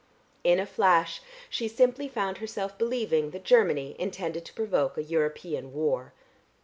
In 0.43 0.59
a 0.59 0.65
flash 0.65 1.21
she 1.47 1.67
simply 1.67 2.07
found 2.07 2.39
herself 2.39 2.75
believing 2.75 3.29
that 3.29 3.43
Germany 3.43 3.95
intended 3.99 4.43
to 4.45 4.53
provoke 4.55 4.97
a 4.97 5.03
European 5.03 5.73
war.... 5.73 6.13